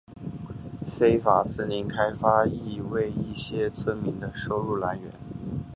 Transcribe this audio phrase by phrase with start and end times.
[0.87, 5.11] 非法森林开发亦为一些村民的收入来源。